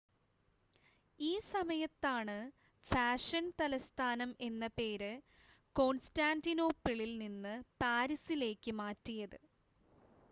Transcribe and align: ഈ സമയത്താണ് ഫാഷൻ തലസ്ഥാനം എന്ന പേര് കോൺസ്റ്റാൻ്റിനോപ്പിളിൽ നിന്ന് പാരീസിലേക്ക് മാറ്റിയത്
ഈ 1.19 1.33
സമയത്താണ് 1.49 2.37
ഫാഷൻ 2.87 3.45
തലസ്ഥാനം 3.59 4.31
എന്ന 4.47 4.67
പേര് 4.75 5.11
കോൺസ്റ്റാൻ്റിനോപ്പിളിൽ 5.75 7.13
നിന്ന് 7.23 7.53
പാരീസിലേക്ക് 7.81 8.73
മാറ്റിയത് 8.81 9.39